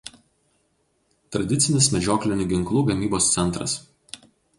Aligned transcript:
Tradicinis 1.35 1.89
medžioklinių 1.95 2.47
ginklų 2.53 2.83
gamybos 2.87 3.29
centras. 3.37 3.77